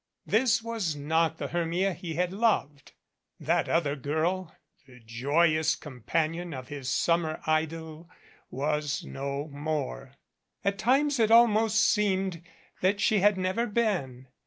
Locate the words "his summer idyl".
6.69-8.09